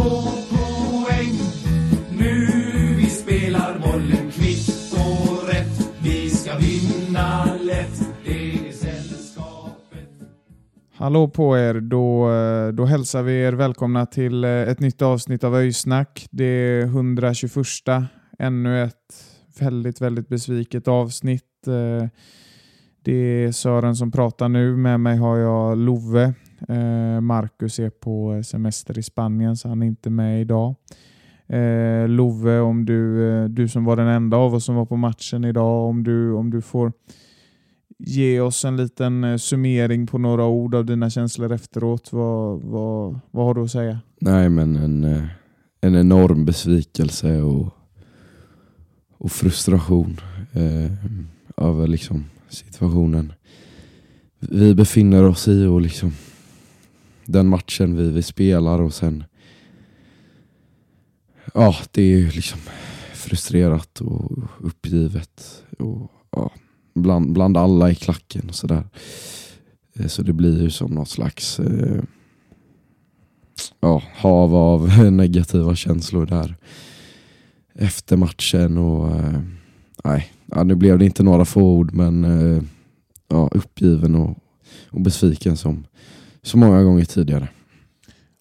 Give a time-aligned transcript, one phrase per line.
[0.00, 1.34] två poäng.
[2.18, 2.46] Nu
[2.96, 5.96] vi spelar bollen kvitt och rätt.
[6.02, 8.08] Vi ska vinna lätt.
[8.24, 10.08] Det är sällskapet.
[10.94, 11.80] Hallå på er!
[11.80, 16.26] Då, eh, då hälsar vi er välkomna till eh, ett nytt avsnitt av Öjsnack.
[16.30, 17.66] Det är 121.
[18.38, 19.24] Ännu ett
[19.58, 21.66] väldigt, väldigt besviket avsnitt.
[21.66, 22.08] Eh,
[23.04, 24.76] det är Sören som pratar nu.
[24.76, 26.34] Med mig har jag Love.
[26.68, 30.74] Eh, Marcus är på semester i Spanien så han är inte med idag.
[31.46, 34.96] Eh, Love, om du, eh, du som var den enda av oss som var på
[34.96, 36.92] matchen idag, om du, om du får
[37.98, 42.12] ge oss en liten eh, summering på några ord av dina känslor efteråt.
[42.12, 44.00] Vad, vad, vad har du att säga?
[44.20, 45.28] Nej men en,
[45.80, 47.74] en enorm besvikelse och,
[49.18, 50.20] och frustration
[50.52, 50.92] eh,
[51.66, 53.32] över liksom situationen
[54.40, 56.12] vi befinner oss i och liksom
[57.32, 59.24] den matchen vi, vi spelar och sen
[61.54, 62.60] ja det är ju liksom
[63.14, 66.52] frustrerat och uppgivet och ja,
[66.94, 68.88] bland, bland alla i klacken och sådär.
[69.94, 72.02] Eh, så det blir ju som något slags eh,
[73.80, 76.56] ja, hav av negativa känslor där
[77.74, 79.40] efter matchen och eh,
[80.04, 82.62] nej, ja, nu blev det inte några få ord men eh,
[83.28, 84.38] ja, uppgiven och,
[84.90, 85.86] och besviken som
[86.42, 87.48] så många gånger tidigare.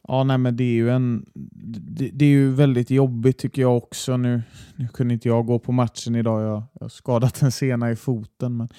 [0.07, 3.77] Ja, nej, men det är ju en, det, det är ju väldigt jobbigt tycker jag
[3.77, 4.17] också.
[4.17, 4.41] Nu,
[4.75, 6.41] nu kunde inte jag gå på matchen idag.
[6.41, 8.57] Jag, jag har skadat en sena i foten.
[8.57, 8.69] Men,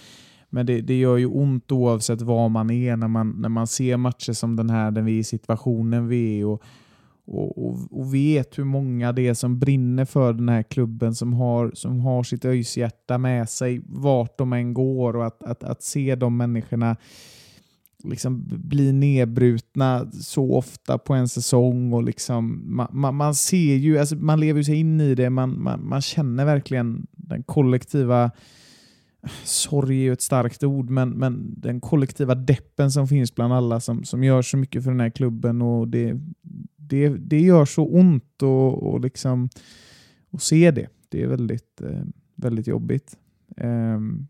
[0.50, 3.96] men det, det gör ju ont oavsett var man är när man, när man ser
[3.96, 6.44] matcher som den här, där vi är i situationen vi är.
[6.44, 6.62] Och,
[7.26, 11.32] och, och, och vet hur många det är som brinner för den här klubben, som
[11.32, 15.16] har, som har sitt öjshjärta med sig vart de än går.
[15.16, 16.96] Och att, att, att se de människorna
[18.04, 21.92] liksom bli nedbrutna så ofta på en säsong.
[21.92, 25.30] och liksom Man, man, man ser ju, alltså man lever ju sig in i det,
[25.30, 28.30] man, man, man känner verkligen den kollektiva
[29.44, 33.80] Sorg är ju ett starkt ord, men, men den kollektiva deppen som finns bland alla
[33.80, 35.62] som, som gör så mycket för den här klubben.
[35.62, 36.14] och Det,
[36.76, 39.48] det, det gör så ont och, och liksom,
[40.30, 40.88] att se det.
[41.08, 42.02] Det är väldigt, eh,
[42.34, 43.16] väldigt jobbigt.
[43.56, 44.26] Ehm,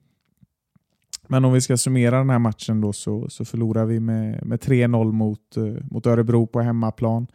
[1.31, 4.61] men om vi ska summera den här matchen då så, så förlorar vi med, med
[4.61, 7.27] 3-0 mot, eh, mot Örebro på hemmaplan.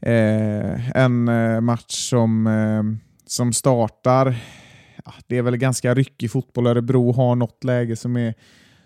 [0.00, 2.82] Eh, en eh, match som, eh,
[3.26, 4.36] som startar,
[5.04, 6.66] ja, det är väl ganska ryckig fotboll.
[6.66, 8.34] Örebro har något läge som är,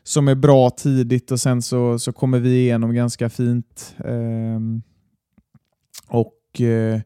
[0.02, 3.94] som är bra tidigt och sen så, så kommer vi igenom ganska fint.
[3.98, 4.60] Eh,
[6.08, 7.00] och eh,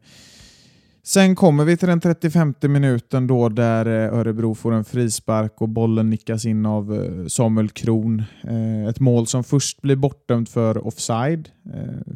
[1.09, 5.69] Sen kommer vi till den 35 minuten då där eh, Örebro får en frispark och
[5.69, 8.23] bollen nickas in av eh, Samuel Kron.
[8.43, 11.49] Eh, ett mål som först blir bortdömt för offside.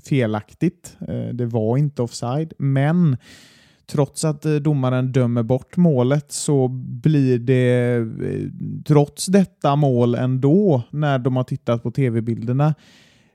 [0.06, 0.98] Felaktigt.
[1.34, 3.18] Det var inte offside, men
[3.92, 6.68] trots att domaren dömer bort målet så
[7.04, 8.00] blir det
[8.86, 12.74] trots detta mål ändå när de har tittat på tv-bilderna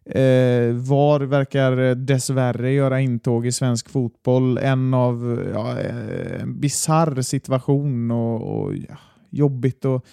[0.08, 4.58] Eh, VAR verkar dessvärre göra intåg i svensk fotboll.
[4.58, 8.98] En av ja, eh, en bisarr situation och, och ja,
[9.30, 9.84] jobbigt.
[9.84, 10.06] Och,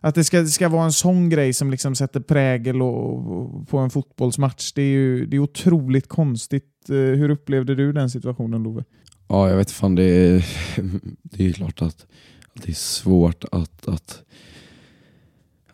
[0.00, 3.68] att det ska, det ska vara en sån grej som liksom sätter prägel och, och,
[3.68, 6.88] på en fotbollsmatch, det är ju det är otroligt konstigt.
[6.88, 8.84] Eh, hur upplevde du den situationen Love?
[9.28, 10.46] Ja, jag vet fan, det är,
[11.22, 12.06] det är klart att,
[12.54, 14.22] att det är svårt att, att,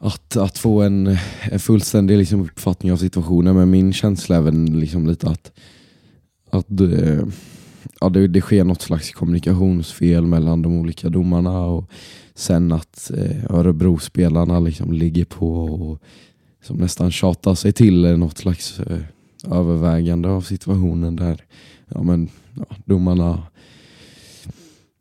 [0.02, 4.73] att, att få en, en fullständig liksom uppfattning av situationen, men min känsla är väl
[4.73, 5.52] liksom lite att,
[6.50, 7.26] att det,
[8.00, 11.91] ja, det, det sker något slags kommunikationsfel mellan de olika domarna och
[12.35, 16.02] sen att eh, Örebro-spelarna liksom ligger på och
[16.62, 19.00] som nästan tjatar sig till något slags eh,
[19.50, 21.44] övervägande av situationen där
[21.88, 23.43] ja, men, ja, domarna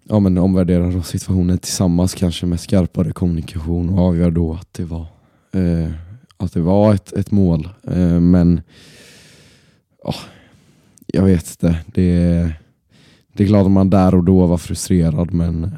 [0.10, 4.84] ja, men omvärderar då situationen tillsammans kanske med skarpare kommunikation och avgör då att det
[4.84, 5.06] var,
[5.52, 5.92] eh,
[6.38, 7.70] att det var ett, ett mål.
[7.84, 8.62] Eh, men
[10.04, 10.14] ja,
[11.08, 11.80] jag vet inte.
[11.86, 12.54] Det,
[13.34, 15.72] det är klart att man där och då var frustrerad men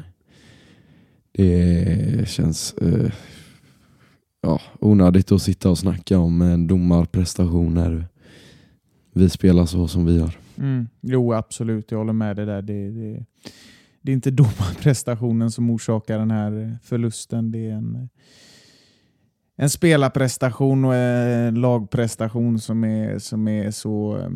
[1.32, 3.12] det känns eh,
[4.42, 8.06] ja, onödigt att sitta och snacka om eh, domarprestationer.
[9.12, 10.38] vi spelar så som vi gör.
[10.58, 10.88] Mm.
[11.00, 11.90] Jo, absolut.
[11.90, 12.62] Jag håller med dig där.
[12.62, 13.24] Det, det,
[14.02, 17.52] det är inte domarprestationen som orsakar den här förlusten.
[17.52, 18.08] Det är en,
[19.56, 24.30] en spelarprestation och en lagprestation som är, som är så eh,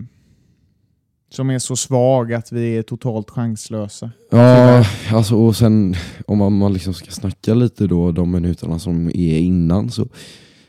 [1.29, 4.11] som är så svag att vi är totalt chanslösa.
[4.31, 5.95] Ja, alltså, och sen
[6.27, 10.09] om man, man liksom ska snacka lite då de minuterna som är innan så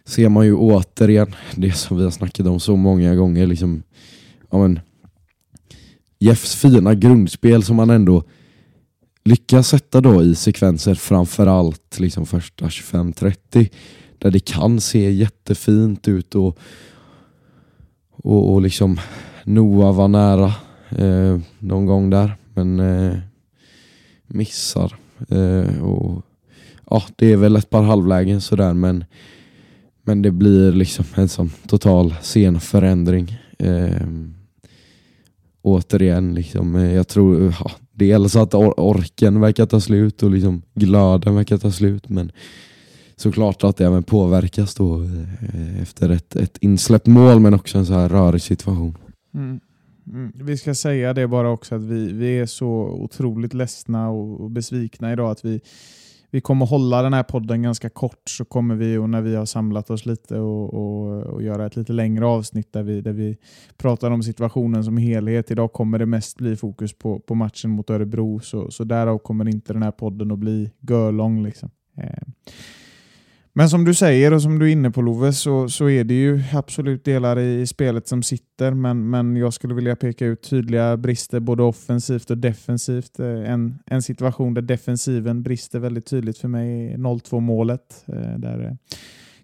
[0.06, 3.48] ser man ju återigen det som vi har snackat om så många gånger.
[3.48, 3.84] Liksom,
[4.50, 4.80] ja, men,
[6.20, 8.24] Jeffs fina grundspel som han ändå
[9.28, 13.70] lyckas sätta då i sekvenser framförallt liksom första 25-30
[14.18, 16.58] där det kan se jättefint ut och,
[18.12, 19.00] och, och liksom
[19.44, 20.54] Noah var nära
[20.90, 23.18] eh, någon gång där men eh,
[24.28, 24.96] missar.
[25.30, 26.22] Eh, och,
[26.90, 29.06] ja, det är väl ett par halvlägen sådär men,
[30.04, 33.38] men det blir liksom en sån total scenförändring.
[33.60, 34.08] Eh,
[35.62, 40.62] återigen, liksom, eh, jag tror ja, dels att or orken verkar ta slut och liksom
[40.74, 42.32] glöden verkar ta slut men
[43.16, 47.86] såklart att det även påverkas då eh, efter ett, ett insläppt mål men också en
[47.86, 48.98] så här rörig situation.
[49.34, 49.60] Mm.
[50.14, 50.32] Mm.
[50.36, 54.52] Vi ska säga det bara också att vi, vi är så otroligt ledsna och, och
[54.52, 55.62] besvikna idag att vi,
[56.32, 59.46] vi kommer hålla den här podden ganska kort så kommer vi och när vi har
[59.46, 63.38] samlat oss lite och, och, och, göra ett lite längre avsnitt där vi, där vi
[63.78, 65.52] pratar om situationen som helhet.
[65.52, 69.50] Idag kommer det mest bli fokus på, på matchen mot Örebro så, så därav kommer
[69.50, 71.44] inte den här podden att bli görlång.
[71.44, 71.70] Liksom.
[71.98, 72.24] Eh.
[73.58, 76.14] Men som du säger och som du är inne på Love så, så är det
[76.14, 80.98] ju absolut delar i spelet som sitter men, men jag skulle vilja peka ut tydliga
[80.98, 83.20] brister både offensivt och defensivt.
[83.20, 88.04] Eh, en, en situation där defensiven brister väldigt tydligt för mig är 0-2 målet.
[88.08, 88.98] Eh, där eh,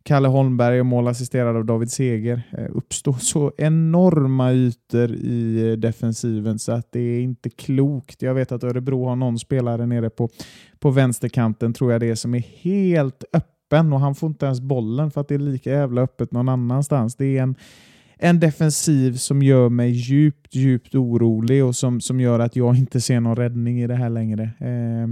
[0.04, 2.44] Kalle Holmberg och mål assisterad av David Seger
[2.74, 8.22] uppstår så enorma ytor i defensiven så att det är inte klokt.
[8.22, 10.30] Jag vet att Örebro har någon spelare nere på,
[10.80, 14.46] på vänsterkanten tror jag det är som är helt öppen öppen och han får inte
[14.46, 17.16] ens bollen för att det är lika jävla öppet någon annanstans.
[17.16, 17.56] Det är en,
[18.18, 23.02] en defensiv som gör mig djupt, djupt orolig och som, som gör att jag inte
[23.02, 24.44] ser någon räddning i det här längre.
[24.44, 25.08] Eh,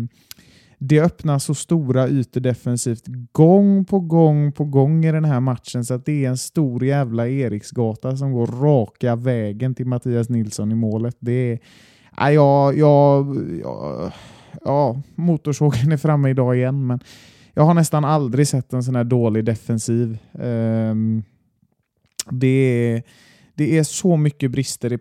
[0.83, 5.85] det öppnar så stora ytor defensivt gång på gång på gång i den här matchen
[5.85, 10.71] så att det är en stor jävla Eriksgata som går raka vägen till Mattias Nilsson
[10.71, 11.15] i målet.
[11.19, 11.59] Det är...
[12.17, 13.25] Ja, ja,
[13.63, 14.11] ja,
[14.65, 16.99] ja, motorsågen är framme idag igen, men
[17.53, 20.17] jag har nästan aldrig sett en sån här dålig defensiv.
[20.33, 21.23] Um,
[22.29, 23.03] det är
[23.55, 24.97] det är så mycket brister i,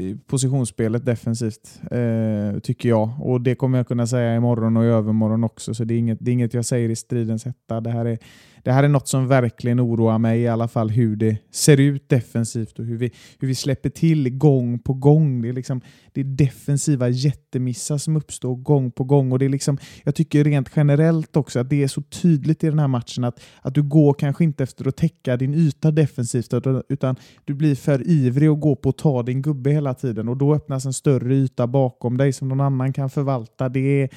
[0.00, 3.10] i positionsspelet defensivt, uh, tycker jag.
[3.20, 6.18] Och Det kommer jag kunna säga imorgon och i övermorgon också, så det är inget,
[6.20, 7.80] det är inget jag säger i stridens hetta.
[7.80, 8.18] Det här, är,
[8.62, 12.08] det här är något som verkligen oroar mig, i alla fall hur det ser ut
[12.08, 15.42] defensivt och hur vi, hur vi släpper till gång på gång.
[15.42, 15.80] Det är, liksom,
[16.12, 19.32] det är defensiva jättemissar som uppstår gång på gång.
[19.32, 22.66] Och det är liksom, Jag tycker rent generellt också att det är så tydligt i
[22.66, 26.54] den här matchen att, att du går kanske inte efter att täcka din yta defensivt,
[26.88, 30.36] utan du blir för ivrig och gå på att ta din gubbe hela tiden och
[30.36, 33.68] då öppnas en större yta bakom dig som någon annan kan förvalta.
[33.68, 34.08] Det är,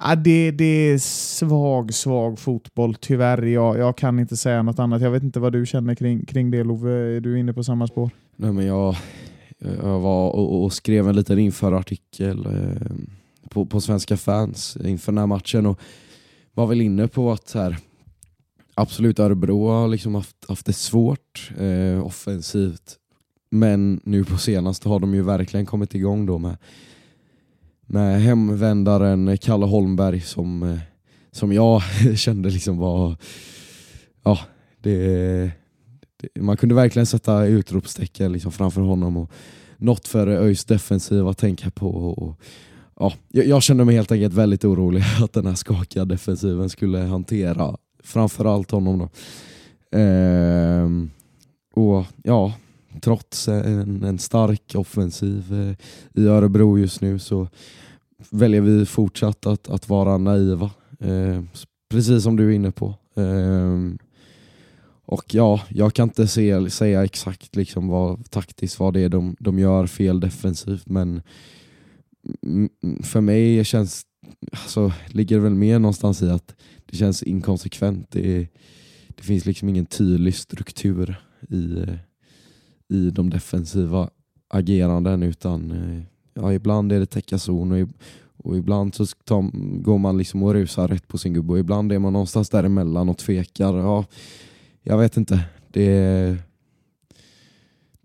[0.00, 3.42] ja, det, det är svag, svag fotboll tyvärr.
[3.42, 5.02] Jag, jag kan inte säga något annat.
[5.02, 7.16] Jag vet inte vad du känner kring, kring det Love.
[7.16, 8.10] Är du inne på samma spår?
[8.36, 8.96] Nej, men jag,
[9.58, 12.86] jag var och, och skrev en liten införartikel eh,
[13.48, 15.80] på, på Svenska fans inför den här matchen och
[16.54, 17.76] var väl inne på att här,
[18.74, 22.96] Absolut, Örebro har liksom haft, haft det svårt eh, offensivt.
[23.50, 26.56] Men nu på senaste har de ju verkligen kommit igång då med,
[27.92, 30.78] med hemvändaren Kalle Holmberg som, eh,
[31.32, 31.82] som jag
[32.16, 33.16] kände liksom var...
[34.24, 34.38] Ja,
[34.80, 35.50] det,
[36.16, 39.30] det, man kunde verkligen sätta utropstecken liksom framför honom och
[39.76, 41.88] något för ÖIS defensiv att tänka på.
[41.88, 42.40] Och,
[42.96, 46.98] ja, jag, jag kände mig helt enkelt väldigt orolig att den här skakiga defensiven skulle
[46.98, 49.08] hantera framförallt honom då.
[49.98, 51.10] Ehm,
[51.74, 52.52] och ja,
[53.00, 57.48] trots en, en stark offensiv eh, i Örebro just nu så
[58.30, 60.70] väljer vi fortsatt att, att vara naiva.
[61.00, 61.42] Eh,
[61.90, 62.94] precis som du är inne på.
[63.14, 63.78] Eh,
[65.04, 69.36] och ja, jag kan inte se, säga exakt liksom vad, taktiskt vad det är de,
[69.40, 71.22] de gör fel defensivt men
[73.02, 74.06] för mig känns
[74.50, 76.54] alltså, ligger det väl mer någonstans i att
[76.86, 78.10] det känns inkonsekvent.
[78.10, 78.48] Det,
[79.08, 81.16] det finns liksom ingen tydlig struktur
[81.48, 81.94] i, eh,
[82.90, 84.10] i de defensiva
[84.48, 86.02] ageranden utan eh,
[86.34, 87.88] ja, ibland är det täcka zon och,
[88.36, 89.50] och ibland så tar,
[89.82, 93.08] går man liksom och rusar rätt på sin gubbe och ibland är man någonstans däremellan
[93.08, 93.76] och tvekar.
[93.76, 94.04] Ja,
[94.82, 95.44] jag vet inte.
[95.68, 96.36] Det,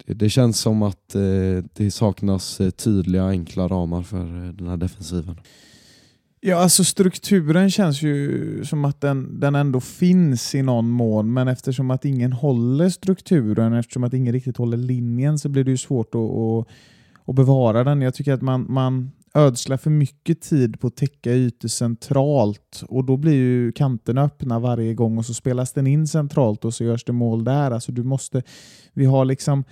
[0.06, 4.68] det, det känns som att eh, det saknas eh, tydliga enkla ramar för eh, den
[4.68, 5.40] här defensiven.
[6.48, 11.48] Ja, alltså strukturen känns ju som att den, den ändå finns i någon mån, men
[11.48, 15.78] eftersom att ingen håller strukturen, eftersom att ingen riktigt håller linjen, så blir det ju
[15.78, 16.68] svårt att, att,
[17.26, 18.02] att bevara den.
[18.02, 23.06] Jag tycker att man, man ödslar för mycket tid på att täcka ytor centralt och
[23.06, 26.84] då blir ju kanterna öppna varje gång och så spelas den in centralt och så
[26.84, 27.72] görs det mål där.
[27.72, 28.44] Alltså du måste,
[28.94, 29.64] vi har liksom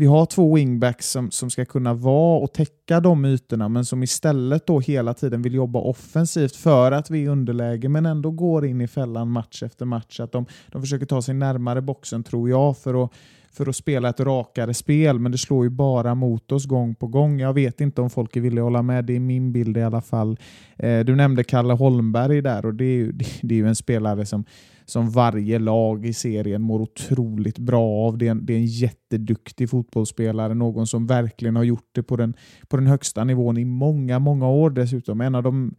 [0.00, 4.02] vi har två wingbacks som, som ska kunna vara och täcka de ytorna men som
[4.02, 8.30] istället då hela tiden vill jobba offensivt för att vi är i underläge men ändå
[8.30, 10.20] går in i fällan match efter match.
[10.20, 13.12] Att de, de försöker ta sig närmare boxen tror jag för att
[13.52, 17.06] för att spela ett rakare spel, men det slår ju bara mot oss gång på
[17.06, 17.40] gång.
[17.40, 19.82] Jag vet inte om folk är villiga att hålla med, det är min bild i
[19.82, 20.38] alla fall.
[20.76, 24.26] Eh, du nämnde Kalle Holmberg där och det är ju, det är ju en spelare
[24.26, 24.44] som,
[24.90, 28.18] som varje lag i serien mår otroligt bra av.
[28.18, 32.16] Det är, en, det är en jätteduktig fotbollsspelare, någon som verkligen har gjort det på
[32.16, 32.34] den,
[32.68, 35.20] på den högsta nivån i många, många år dessutom.
[35.20, 35.74] En av de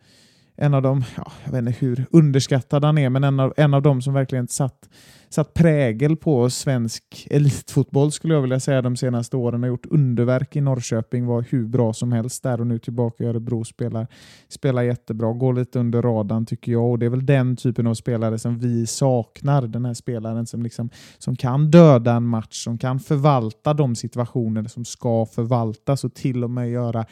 [0.55, 3.73] en av de, ja, jag vet inte hur underskattad han är, men en av, en
[3.73, 4.89] av de som verkligen satt,
[5.29, 9.63] satt prägel på svensk elitfotboll skulle jag vilja säga de senaste åren.
[9.63, 13.27] Har gjort underverk i Norrköping, var hur bra som helst där och nu tillbaka i
[13.27, 13.63] Örebro.
[13.63, 14.07] Spelar,
[14.47, 17.93] spelar jättebra, går lite under radarn tycker jag och det är väl den typen av
[17.93, 19.61] spelare som vi saknar.
[19.61, 24.63] Den här spelaren som, liksom, som kan döda en match, som kan förvalta de situationer
[24.63, 27.05] som ska förvaltas och till och med göra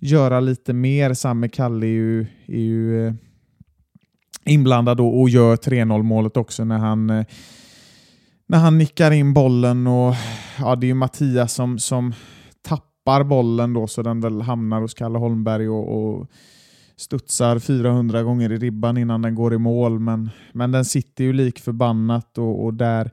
[0.00, 1.14] göra lite mer.
[1.14, 3.14] Samme Kalle är ju, är ju eh,
[4.44, 7.24] inblandad och, och gör 3-0 målet också när han eh,
[8.46, 10.14] när han nickar in bollen och
[10.58, 12.14] ja, det är Mattias som, som
[12.62, 16.26] tappar bollen då så den väl hamnar hos Kalle Holmberg och, och
[16.96, 19.98] studsar 400 gånger i ribban innan den går i mål.
[19.98, 23.10] Men, men den sitter ju lik förbannat och, och där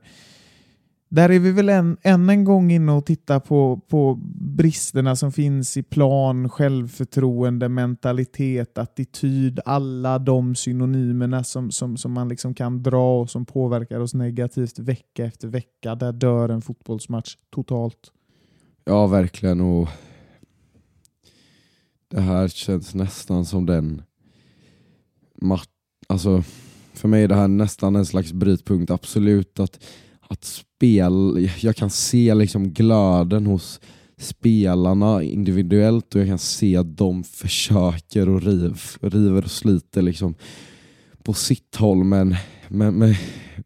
[1.08, 5.32] där är vi väl än, än en gång inne och tittar på, på bristerna som
[5.32, 12.82] finns i plan, självförtroende, mentalitet, attityd, alla de synonymerna som, som, som man liksom kan
[12.82, 15.94] dra och som påverkar oss negativt vecka efter vecka.
[15.94, 18.12] Där dör en fotbollsmatch totalt.
[18.84, 19.60] Ja, verkligen.
[19.60, 19.88] Och
[22.08, 24.02] Det här känns nästan som den
[25.42, 25.64] match...
[26.06, 26.42] Alltså,
[26.92, 28.90] för mig är det här nästan en slags brytpunkt.
[28.90, 29.84] Absolut att
[30.28, 33.80] att spel, jag kan se liksom glöden hos
[34.18, 40.34] spelarna individuellt och jag kan se att de försöker och riv, river och sliter liksom
[41.22, 42.36] på sitt håll men,
[42.68, 43.14] men, men,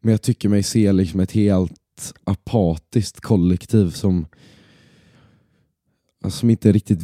[0.01, 4.27] men jag tycker mig se liksom ett helt apatiskt kollektiv som
[6.31, 7.01] som inte riktigt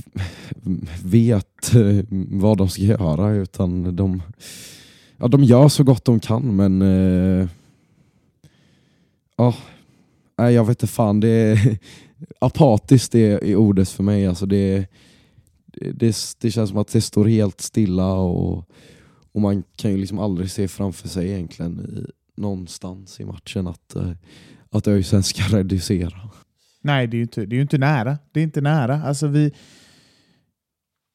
[1.04, 4.22] vet eh, vad de ska göra utan de,
[5.16, 7.48] ja, de gör så gott de kan men eh,
[9.38, 9.54] Ja,
[10.38, 11.20] nej jag vet inte fan.
[11.20, 11.78] Det är,
[12.38, 14.26] apatiskt är, är ordet för mig.
[14.26, 14.86] Alltså det,
[15.66, 18.70] det, det känns som att det står helt stilla och,
[19.32, 23.96] och man kan ju liksom aldrig se framför sig egentligen i, någonstans i matchen att,
[23.96, 24.10] eh,
[24.70, 26.30] att ÖIS ska reducera.
[26.80, 28.18] Nej, det är ju inte, det är inte nära.
[28.32, 29.02] Det är inte nära.
[29.02, 29.52] Alltså vi,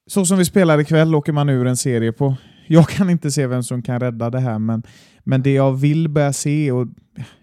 [0.08, 2.36] så som vi spelar ikväll åker man ur en serie på.
[2.68, 4.84] Jag kan inte se vem som kan rädda det här, men,
[5.24, 6.88] men det jag vill börja se, och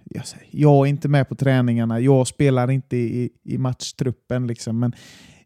[0.05, 4.47] jag, jag är inte med på träningarna, jag spelar inte i, i matchtruppen.
[4.47, 4.93] Liksom, men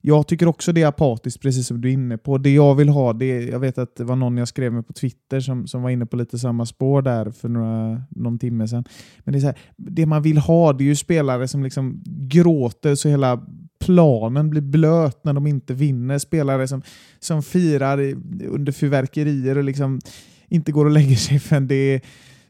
[0.06, 2.38] jag tycker också det är apatiskt, precis som du är inne på.
[2.38, 4.92] Det jag vill ha, det jag vet att det var någon jag skrev med på
[4.92, 8.84] Twitter som, som var inne på lite samma spår där för några, någon timme sedan.
[9.18, 12.02] Men det, är så här, det man vill ha det är ju spelare som liksom
[12.04, 13.46] gråter så hela
[13.84, 16.18] planen blir blöt när de inte vinner.
[16.18, 16.82] Spelare som,
[17.18, 17.98] som firar
[18.48, 20.00] under fyrverkerier och liksom
[20.48, 22.00] inte går och lägger sig förrän det är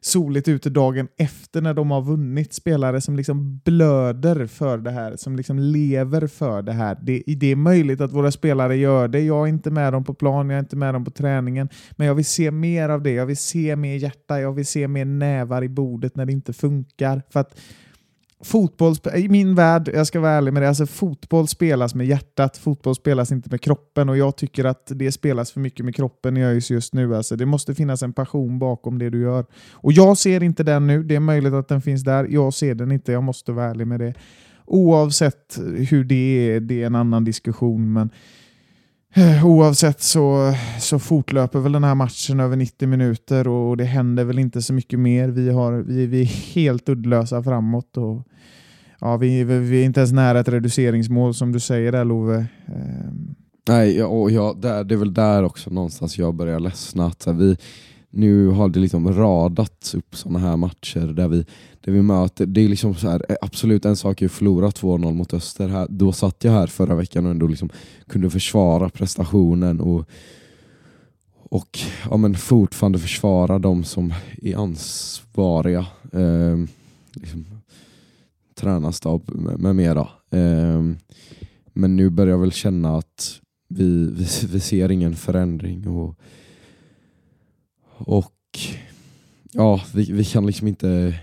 [0.00, 2.54] soligt ute dagen efter när de har vunnit.
[2.54, 6.98] Spelare som liksom blöder för det här, som liksom lever för det här.
[7.02, 9.20] Det, det är möjligt att våra spelare gör det.
[9.20, 11.68] Jag är inte med dem på plan, jag är inte med dem på träningen.
[11.92, 13.10] Men jag vill se mer av det.
[13.10, 16.52] Jag vill se mer hjärta, jag vill se mer nävar i bordet när det inte
[16.52, 17.22] funkar.
[17.30, 17.60] För att
[18.40, 22.56] fotboll, i min värld, jag ska vara ärlig med det, alltså fotboll spelas med hjärtat,
[22.56, 26.36] fotboll spelas inte med kroppen och jag tycker att det spelas för mycket med kroppen
[26.36, 27.16] i ÖIS just nu.
[27.16, 29.46] Alltså, det måste finnas en passion bakom det du gör.
[29.72, 32.74] Och jag ser inte den nu, det är möjligt att den finns där, jag ser
[32.74, 34.14] den inte, jag måste vara ärlig med det.
[34.66, 35.58] Oavsett
[35.90, 36.14] hur det
[36.54, 38.10] är, det är en annan diskussion, men
[39.16, 44.24] Eh, oavsett så, så fortlöper väl den här matchen över 90 minuter och det händer
[44.24, 45.28] väl inte så mycket mer.
[45.28, 47.96] Vi, har, vi, vi är helt uddlösa framåt.
[47.96, 48.22] Och,
[49.00, 52.46] ja, vi, vi är inte ens nära ett reduceringsmål som du säger där Love.
[52.66, 53.34] Ehm.
[53.68, 57.06] Nej, och jag, där, det är väl där också någonstans jag börjar ledsna.
[57.06, 57.56] Att så här, vi,
[58.16, 61.46] nu har det liksom radats upp sådana här matcher där vi,
[61.80, 64.70] där vi möter, det är liksom så här, eh, absolut en sak är att förlora
[64.70, 65.68] 2-0 mot Öster.
[65.68, 67.70] Här, då satt jag här förra veckan och ändå liksom
[68.06, 70.08] kunde försvara prestationen och,
[71.34, 71.78] och
[72.10, 75.86] ja, men fortfarande försvara de som är ansvariga.
[76.12, 76.58] Eh,
[77.12, 77.46] liksom,
[78.54, 80.08] tränarstab med, med mera.
[80.30, 80.82] Eh,
[81.72, 85.88] men nu börjar jag väl känna att vi, vi, vi ser ingen förändring.
[85.88, 86.18] och
[87.98, 88.58] och
[89.52, 91.20] ja, vi, vi kan liksom inte...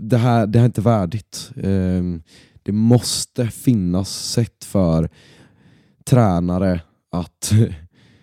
[0.00, 1.50] Det här, det här är inte värdigt.
[1.56, 2.22] Ehm,
[2.62, 5.10] det måste finnas sätt för
[6.04, 7.52] tränare att,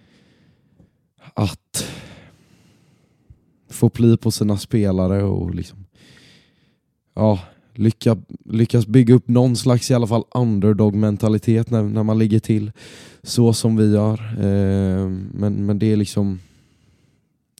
[1.33, 1.87] att
[3.69, 5.85] få pli på sina spelare och liksom,
[7.13, 7.39] ja,
[7.73, 12.71] lycka, lyckas bygga upp någon slags i alla fall underdog-mentalitet när, när man ligger till
[13.23, 14.19] så som vi gör.
[14.37, 16.39] Eh, men, men det är liksom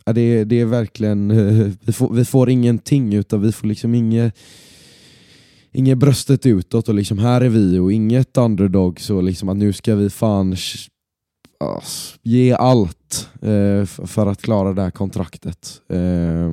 [0.06, 3.68] ja, det, är, det är verkligen, eh, vi, får, vi får ingenting utan vi får
[3.68, 4.36] liksom inget
[5.74, 9.74] Inget bröstet utåt och liksom här är vi och inget underdog så liksom att nu
[9.74, 10.56] ska vi fan
[12.22, 15.82] ge allt eh, för att klara det här kontraktet.
[15.90, 16.52] Eh,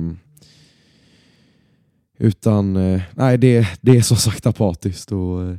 [2.19, 5.55] utan eh, nej, det, det är så sagt apatiskt och eh,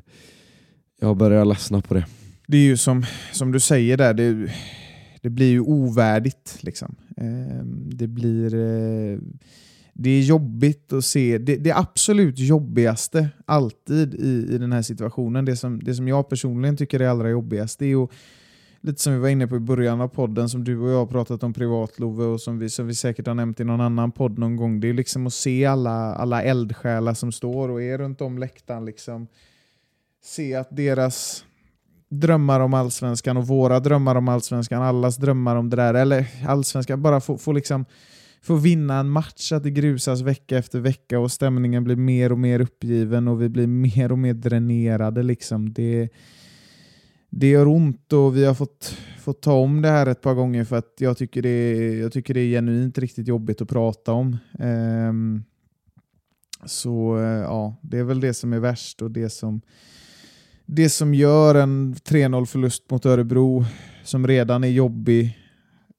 [1.00, 2.06] jag börjar ledsna på det.
[2.46, 4.52] Det är ju som, som du säger där, det,
[5.20, 6.58] det blir ju ovärdigt.
[6.60, 6.96] Liksom.
[7.16, 8.54] Ehm, det blir...
[8.54, 9.18] Eh,
[9.92, 11.38] det är jobbigt att se.
[11.38, 16.28] Det, det absolut jobbigaste alltid i, i den här situationen, det som, det som jag
[16.28, 18.10] personligen tycker är allra jobbigast, det är att
[18.82, 21.06] lite som vi var inne på i början av podden, som du och jag har
[21.06, 24.12] pratat om privat Love och som vi, som vi säkert har nämnt i någon annan
[24.12, 24.80] podd någon gång.
[24.80, 28.84] Det är liksom att se alla, alla eldsjälar som står och är runt om läktaren.
[28.84, 29.26] Liksom.
[30.22, 31.44] Se att deras
[32.08, 37.02] drömmar om allsvenskan och våra drömmar om allsvenskan, allas drömmar om det där, eller allsvenskan,
[37.02, 37.84] bara få, få liksom
[38.42, 42.38] få vinna en match, att det grusas vecka efter vecka och stämningen blir mer och
[42.38, 45.22] mer uppgiven och vi blir mer och mer dränerade.
[45.22, 45.72] Liksom.
[45.72, 46.08] Det,
[47.30, 50.64] det gör ont och vi har fått, fått ta om det här ett par gånger
[50.64, 54.12] för att jag tycker det är, jag tycker det är genuint riktigt jobbigt att prata
[54.12, 54.36] om.
[54.58, 55.44] Um,
[56.64, 59.60] så uh, ja, det är väl det som är värst och det som,
[60.66, 63.64] det som gör en 3-0 förlust mot Örebro
[64.04, 65.38] som redan är jobbig,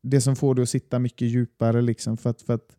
[0.03, 1.81] det som får det att sitta mycket djupare.
[1.81, 2.77] Liksom för att, för att,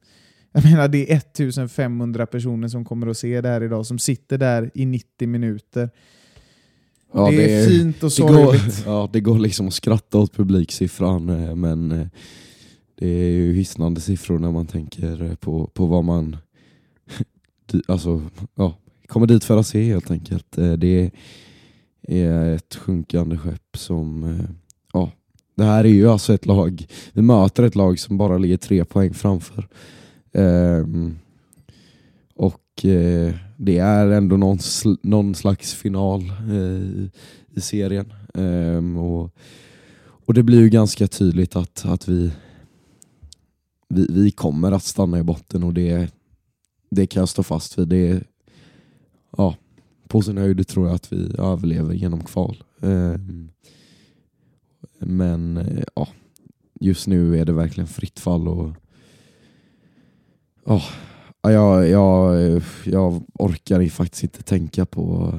[0.52, 4.38] jag menar, det är 1500 personer som kommer att se det här idag, som sitter
[4.38, 5.90] där i 90 minuter.
[7.14, 8.82] Ja, det, det, är fint och sorgligt.
[8.86, 12.06] ja, det går liksom att skratta åt publiksiffran, eh, men eh,
[12.94, 16.36] det är ju hisnande siffror när man tänker eh, på, på vad man
[17.88, 18.22] alltså,
[18.54, 18.74] ja,
[19.06, 20.46] kommer dit för att se helt enkelt.
[20.78, 21.10] Det
[22.08, 24.38] är ett sjunkande skepp som...
[24.92, 25.10] Ja,
[25.54, 28.84] det här är ju alltså ett lag, vi möter ett lag som bara ligger tre
[28.84, 29.68] poäng framför.
[32.84, 37.04] Eh, det är ändå någon, sl någon slags final eh,
[37.56, 38.12] i serien.
[38.34, 39.30] Um, och,
[40.02, 42.32] och det blir ju ganska tydligt att, att vi,
[43.88, 46.14] vi, vi kommer att stanna i botten och det,
[46.90, 47.88] det kan jag stå fast vid.
[47.88, 48.22] Det,
[49.36, 49.56] ja,
[50.08, 52.62] på sin höjd tror jag att vi överlever genom kval.
[52.80, 53.50] Um,
[54.98, 56.08] men ja,
[56.80, 58.72] just nu är det verkligen fritt fall och
[60.64, 60.84] oh,
[61.50, 65.34] jag, jag, jag orkar faktiskt inte tänka på,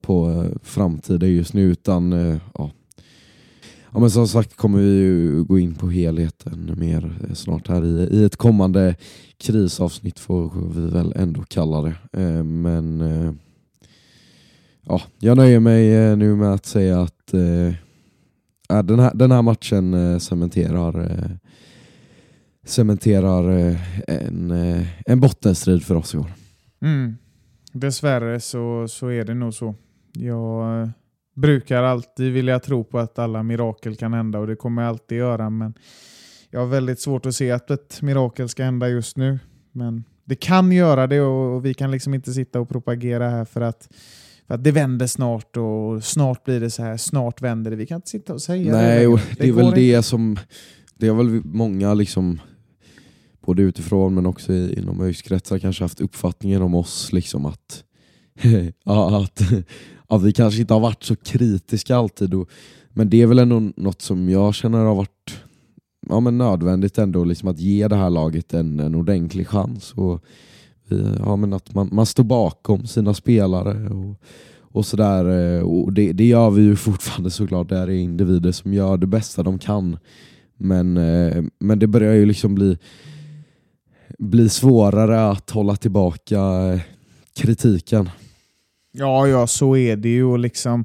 [0.00, 2.70] på eh, framtiden just nu utan eh, ja.
[3.92, 8.08] Ja, men som sagt kommer vi gå in på helheten mer eh, snart här i,
[8.16, 8.96] i ett kommande
[9.38, 11.94] krisavsnitt får vi väl ändå kalla det.
[12.44, 13.00] Men
[14.82, 17.26] ja, jag nöjer mig nu med att säga att
[18.68, 21.38] den, här, den här matchen cementerar
[22.64, 26.32] cementerar eh, en, eh, en bottenstrid för oss i år.
[26.80, 27.16] Mm.
[27.72, 29.74] Dessvärre så, så är det nog så.
[30.12, 30.88] Jag eh,
[31.34, 35.18] brukar alltid vilja tro på att alla mirakel kan hända och det kommer jag alltid
[35.18, 35.74] göra men
[36.50, 39.38] jag har väldigt svårt att se att ett mirakel ska hända just nu.
[39.72, 43.60] Men det kan göra det och vi kan liksom inte sitta och propagera här för
[43.60, 43.88] att,
[44.46, 47.76] för att det vänder snart och snart blir det så här, snart vänder det.
[47.76, 49.08] Vi kan inte sitta och säga Nej, det.
[49.08, 50.36] Nej, det, det är väl det som
[50.94, 52.40] det har väl många liksom
[53.44, 57.84] både utifrån men också inom ÖIS-kretsar kanske haft uppfattningen om oss liksom att,
[58.84, 59.40] att,
[60.08, 62.34] att vi kanske inte har varit så kritiska alltid.
[62.34, 62.48] Och,
[62.90, 65.44] men det är väl ändå något som jag känner har varit
[66.08, 69.92] ja, men nödvändigt ändå liksom att ge det här laget en, en ordentlig chans.
[69.92, 70.24] Och,
[70.90, 74.16] eh, ja, men att man, man står bakom sina spelare och,
[74.60, 75.56] och sådär.
[75.56, 77.68] Eh, och det, det gör vi ju fortfarande såklart.
[77.68, 79.96] Det är individer som gör det bästa de kan.
[80.56, 82.78] Men, eh, men det börjar ju liksom bli,
[84.18, 86.80] bli svårare att hålla tillbaka eh,
[87.36, 88.10] kritiken.
[88.92, 90.24] Ja, ja, så är det ju.
[90.24, 90.84] och Liksom,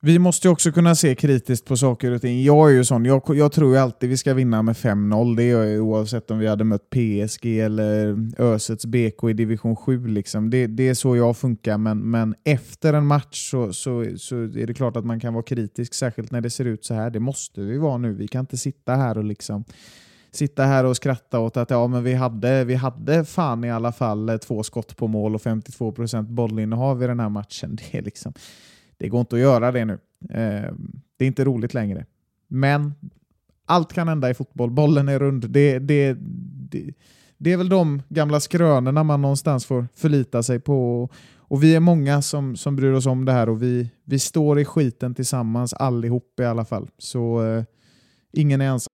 [0.00, 2.42] vi måste ju också kunna se kritiskt på saker och ting.
[2.42, 5.36] Jag är ju sån, jag, jag tror ju alltid vi ska vinna med 5-0.
[5.36, 10.06] Det är jag oavsett om vi hade mött PSG eller Ösets BK i division 7.
[10.06, 10.50] Liksom.
[10.50, 14.66] Det, det är så jag funkar, men, men efter en match så, så, så är
[14.66, 17.10] det klart att man kan vara kritisk, särskilt när det ser ut så här.
[17.10, 18.12] Det måste vi vara nu.
[18.12, 19.64] Vi kan inte sitta här och liksom
[20.36, 23.92] sitta här och skratta åt att ja, men vi, hade, vi hade fan i alla
[23.92, 27.78] fall eh, två skott på mål och 52% bollinnehav i den här matchen.
[27.92, 28.32] Det, är liksom,
[28.96, 29.98] det går inte att göra det nu.
[30.30, 30.72] Eh,
[31.16, 32.06] det är inte roligt längre.
[32.48, 32.94] Men
[33.66, 34.70] allt kan hända i fotboll.
[34.70, 35.50] Bollen är rund.
[35.50, 36.16] Det, det,
[36.70, 36.94] det,
[37.38, 41.08] det är väl de gamla skrönorna man någonstans får förlita sig på.
[41.36, 44.60] Och vi är många som, som bryr oss om det här och vi, vi står
[44.60, 46.88] i skiten tillsammans allihop i alla fall.
[46.98, 47.64] Så eh,
[48.32, 48.93] ingen är ensam.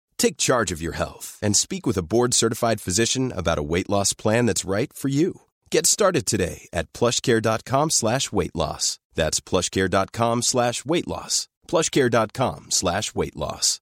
[0.21, 4.13] Take charge of your health and speak with a board-certified physician about a weight loss
[4.13, 5.33] plan that's right for you.
[5.71, 8.99] Get started today at plushcare.com slash weight loss.
[9.15, 11.47] That's plushcare.com slash weight loss.
[11.67, 13.79] plushcare.com slash weight loss.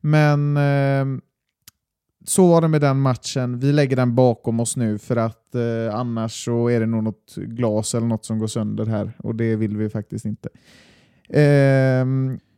[0.00, 1.20] Men eh,
[2.24, 3.58] så var det med den matchen.
[3.58, 7.34] Vi lägger den bakom oss nu för att eh, annars så är det nog något
[7.34, 10.48] glas eller något som går sönder här och det vill vi faktiskt inte.
[11.40, 12.04] Eh,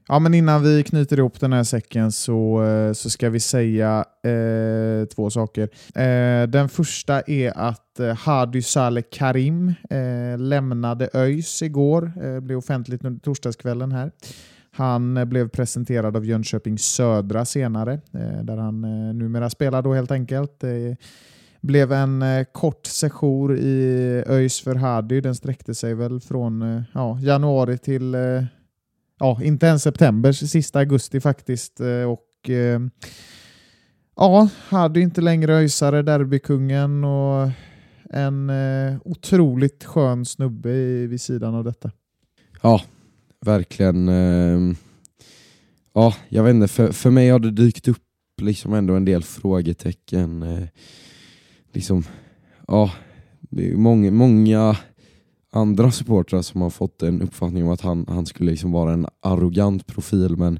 [0.08, 4.04] ja, men innan vi knyter ihop den här säcken så, eh, så ska vi säga
[4.24, 5.68] eh, två saker.
[5.94, 12.12] Eh, den första är att eh, Hadi Saleh Karim eh, lämnade ÖIS igår.
[12.22, 14.10] Eh, blev offentligt under torsdagskvällen här.
[14.72, 19.94] Han eh, blev presenterad av Jönköping Södra senare, eh, där han eh, numera spelar då
[19.94, 20.60] helt enkelt.
[20.60, 20.96] Det
[21.60, 25.20] blev en eh, kort session i ÖIS för Hadi.
[25.20, 28.44] Den sträckte sig väl från eh, ja, januari till, eh,
[29.18, 31.80] ja, inte ens september, sista augusti faktiskt.
[31.80, 32.80] Eh, och eh,
[34.16, 37.50] ja, hade inte längre ÖISare, derbykungen och
[38.10, 41.90] en eh, otroligt skön snubbe i, vid sidan av detta.
[42.62, 42.82] Ja,
[43.40, 44.08] verkligen.
[44.08, 44.76] eh,
[45.96, 48.02] Ja, jag vet inte, för, för mig har det dykt upp
[48.42, 50.42] liksom ändå en del frågetecken.
[50.42, 50.68] Eh,
[51.72, 52.04] liksom,
[52.68, 52.92] ja,
[53.40, 54.76] det är många, många
[55.52, 59.06] andra supportrar som har fått en uppfattning om att han, han skulle liksom vara en
[59.20, 60.58] arrogant profil men,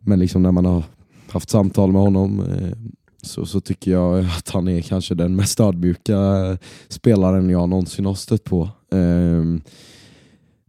[0.00, 0.84] men liksom när man har
[1.28, 2.78] haft samtal med honom eh,
[3.22, 6.56] så, så tycker jag att han är kanske den mest ödmjuka eh,
[6.88, 8.68] spelaren jag någonsin har stött på.
[8.92, 9.60] Ehm,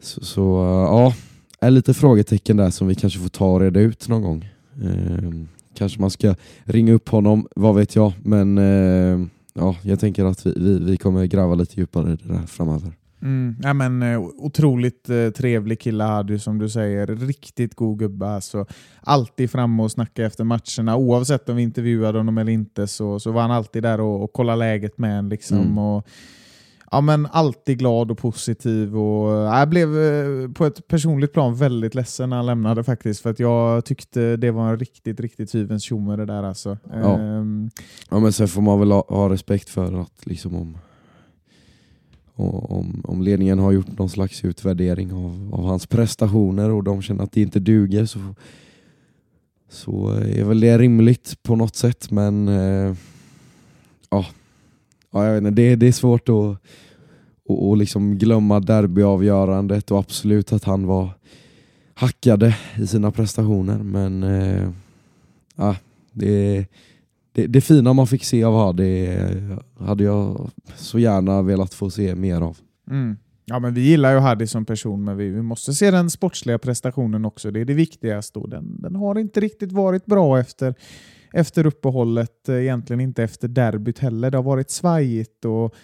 [0.02, 1.13] så, så eh, ja,
[1.60, 4.50] är lite frågetecken där som vi kanske får ta och reda ut någon gång.
[4.84, 8.13] Ehm, kanske man ska ringa upp honom, vad vet jag.
[8.24, 12.34] Men eh, ja, jag tänker att vi, vi, vi kommer gräva lite djupare i det
[12.34, 12.94] där framöver.
[13.21, 13.56] Mm.
[13.63, 17.08] Ja, men, eh, otroligt eh, trevlig kille hade som du säger.
[17.08, 18.28] Riktigt god gubbe.
[18.28, 18.65] Alltså,
[19.01, 20.95] alltid framme och snacka efter matcherna.
[20.97, 24.34] Oavsett om vi intervjuade honom eller inte så, så var han alltid där och, och
[24.34, 25.30] kollade läget med en.
[25.30, 25.78] Liksom, Mm.
[25.78, 26.08] och,
[26.91, 28.97] ja, men alltid glad och positiv.
[28.97, 33.21] Och, ja, jag blev eh, på ett personligt plan väldigt ledsen när han lämnade faktiskt.
[33.21, 36.43] För att jag tyckte det var en riktigt, riktigt hyvens tjomme det där.
[36.43, 36.78] Alltså.
[36.93, 37.19] Ja.
[37.19, 37.69] Ehm,
[38.10, 40.78] Ja, men sen får man väl ha, ha respekt för att liksom om,
[42.36, 47.02] och om, om ledningen har gjort någon slags utvärdering av, av hans prestationer och de
[47.02, 48.19] känner att det inte duger så,
[49.69, 52.12] så är väl det rimligt på något sätt.
[52.12, 52.95] Men eh,
[54.10, 54.26] ja,
[55.12, 56.58] ja, jag vet inte, det, det är svårt att
[57.45, 61.10] och, och liksom glömma derbyavgörandet och absolut att han var
[61.93, 63.78] hackade i sina prestationer.
[63.78, 64.69] Men eh,
[65.56, 65.76] ja,
[66.12, 66.65] det,
[67.36, 71.89] det, det fina man fick se av Hardy eh, hade jag så gärna velat få
[71.89, 72.58] se mer av.
[72.91, 73.17] Mm.
[73.45, 76.58] Ja, men vi gillar ju Hardy som person, men vi, vi måste se den sportsliga
[76.58, 77.52] prestationen också.
[77.52, 78.39] Det är det viktigaste.
[78.48, 80.76] Den, den har inte riktigt varit bra efter,
[81.34, 82.50] efter uppehållet.
[82.50, 84.32] Eh, egentligen inte efter derbyt heller.
[84.32, 85.76] Det har varit svajigt och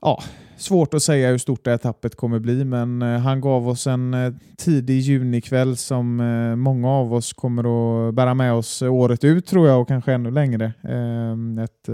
[0.00, 0.22] ja,
[0.56, 3.86] svårt att säga hur stort det här tappet kommer bli, men eh, han gav oss
[3.86, 7.62] en eh, tidig junikväll som eh, många av oss kommer
[8.08, 10.72] att bära med oss året ut tror jag och kanske ännu längre.
[10.82, 11.88] Ehm, ett,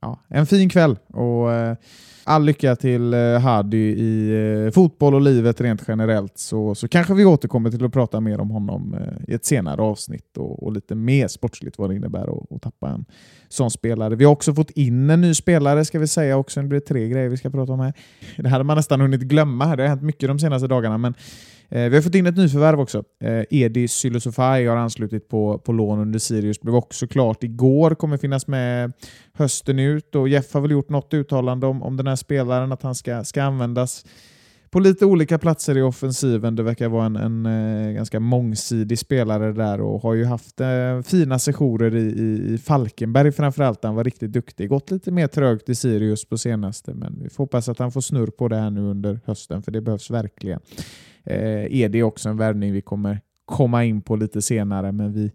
[0.00, 1.48] ja, en fin kväll och
[2.24, 7.70] all lycka till Hadi i fotboll och livet rent generellt så, så kanske vi återkommer
[7.70, 8.96] till att prata mer om honom
[9.28, 12.88] i ett senare avsnitt och, och lite mer sportsligt vad det innebär att, att tappa
[12.88, 13.04] en
[13.48, 14.14] sån spelare.
[14.14, 16.62] Vi har också fått in en ny spelare ska vi säga också.
[16.62, 17.87] Det blir tre grejer vi ska prata om här.
[17.88, 19.76] Eh, det hade man nästan hunnit glömma.
[19.76, 20.98] Det har hänt mycket de senaste dagarna.
[20.98, 21.14] Men
[21.68, 23.04] eh, vi har fått in ett nyförvärv också.
[23.24, 26.60] Eh, Edi Sylosofai har anslutit på, på lån under Sirius.
[26.60, 27.94] Blev också klart igår.
[27.94, 28.92] Kommer finnas med
[29.32, 30.14] hösten ut.
[30.14, 33.24] Och Jeff har väl gjort något uttalande om, om den här spelaren, att han ska,
[33.24, 34.04] ska användas
[34.70, 36.56] på lite olika platser i offensiven.
[36.56, 41.02] Det verkar vara en, en eh, ganska mångsidig spelare där och har ju haft eh,
[41.02, 43.84] fina sessioner i, i, i Falkenberg framförallt.
[43.84, 44.68] Han var riktigt duktig.
[44.68, 48.00] Gått lite mer trögt i Sirius på senaste, men vi får hoppas att han får
[48.00, 50.60] snurr på det här nu under hösten, för det behövs verkligen.
[51.24, 55.32] Eh, är det också en värvning vi kommer komma in på lite senare, men vi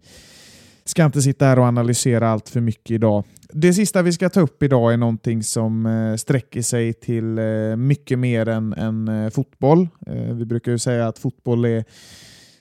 [0.84, 3.24] ska inte sitta här och analysera allt för mycket idag.
[3.52, 7.76] Det sista vi ska ta upp idag är någonting som eh, sträcker sig till eh,
[7.76, 9.88] mycket mer än, än eh, fotboll.
[10.32, 11.84] Vi brukar ju säga att fotboll är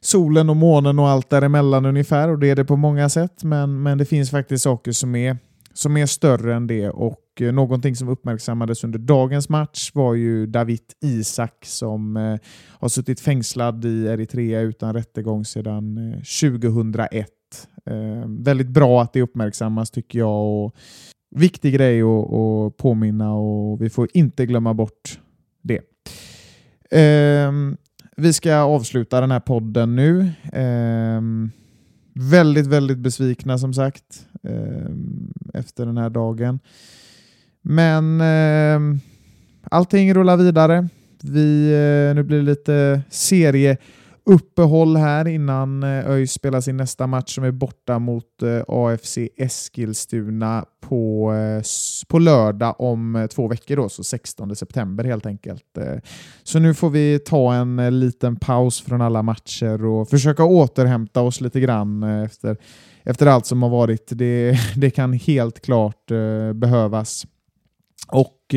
[0.01, 3.83] solen och månen och allt däremellan ungefär och det är det på många sätt men,
[3.83, 5.37] men det finns faktiskt saker som är,
[5.73, 7.19] som är större än det och
[7.53, 12.15] någonting som uppmärksammades under dagens match var ju David Isak som
[12.69, 17.27] har suttit fängslad i Eritrea utan rättegång sedan 2001
[17.85, 20.65] Eh, väldigt bra att det uppmärksammas tycker jag.
[20.65, 20.75] Och
[21.35, 25.19] viktig grej att, att påminna och vi får inte glömma bort
[25.61, 25.81] det.
[26.99, 27.51] Eh,
[28.17, 30.31] vi ska avsluta den här podden nu.
[30.53, 31.21] Eh,
[32.13, 34.91] väldigt, väldigt besvikna som sagt eh,
[35.53, 36.59] efter den här dagen.
[37.61, 38.99] Men eh,
[39.71, 40.87] allting rullar vidare.
[41.21, 43.77] Vi, eh, nu blir det lite serie
[44.25, 49.17] uppehåll här innan eh, ÖIS spelar sin nästa match som är borta mot eh, AFC
[49.37, 51.63] Eskilstuna på, eh,
[52.07, 55.63] på lördag om två veckor, då, så 16 september helt enkelt.
[56.43, 61.41] Så nu får vi ta en liten paus från alla matcher och försöka återhämta oss
[61.41, 62.57] lite grann efter,
[63.03, 64.07] efter allt som har varit.
[64.09, 66.11] Det, det kan helt klart
[66.53, 67.25] behövas.
[68.13, 68.55] Och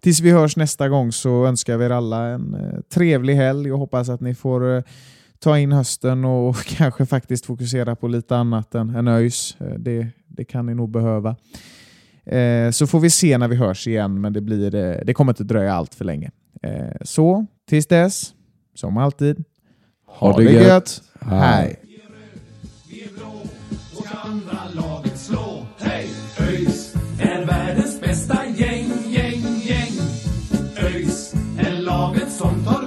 [0.00, 3.78] Tills vi hörs nästa gång så önskar vi er alla en eh, trevlig helg och
[3.78, 4.82] hoppas att ni får eh,
[5.38, 9.56] ta in hösten och kanske faktiskt fokusera på lite annat än, än ÖIS.
[9.60, 11.36] Eh, det, det kan ni nog behöva.
[12.72, 14.70] Så får vi se när vi hörs igen, men det, blir,
[15.04, 16.30] det kommer inte dröja allt för länge.
[17.02, 18.34] Så tills dess,
[18.74, 19.44] som alltid,
[20.06, 20.66] ha, ha det gött.
[20.66, 21.02] gött.
[21.20, 21.87] Hej!
[32.38, 32.77] Vinna